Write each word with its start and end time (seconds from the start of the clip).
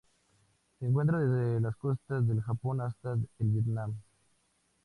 Se 0.79 0.87
encuentra 0.87 1.19
desde 1.19 1.61
las 1.61 1.75
costas 1.75 2.27
del 2.27 2.41
Japón 2.41 2.81
hasta 2.81 3.11
el 3.13 3.23
Vietnam. 3.37 3.93